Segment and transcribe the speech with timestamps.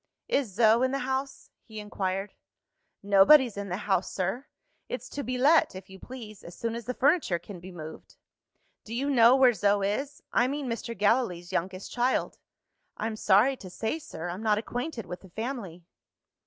[0.27, 2.33] "Is Zo in the house?" he inquired.
[3.03, 4.47] "Nobody's in the house, sir.
[4.89, 8.15] It's to be let, if you please, as soon as the furniture can be moved."
[8.83, 10.23] "Do you know where Zo is?
[10.33, 10.97] I mean, Mr.
[10.97, 12.39] Gallilee's youngest child."
[12.97, 15.83] "I'm sorry to say, sir, I'm not acquainted with the family."